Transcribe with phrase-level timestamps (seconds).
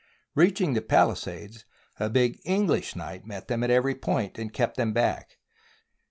[0.33, 1.63] Reaching the palisades,
[1.99, 5.37] a big English knight met them at every point, and kept them back.